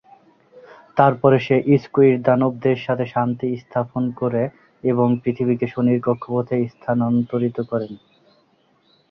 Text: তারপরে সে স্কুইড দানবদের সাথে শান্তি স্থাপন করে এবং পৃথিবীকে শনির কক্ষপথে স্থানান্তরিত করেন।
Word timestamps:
তারপরে 0.97 1.37
সে 1.39 1.55
স্কুইড 1.83 2.15
দানবদের 2.27 2.77
সাথে 2.85 3.05
শান্তি 3.07 3.47
স্থাপন 3.63 4.03
করে 4.19 4.43
এবং 4.83 5.07
পৃথিবীকে 5.23 5.65
শনির 5.67 5.99
কক্ষপথে 6.05 6.57
স্থানান্তরিত 6.73 7.57
করেন। 7.71 7.93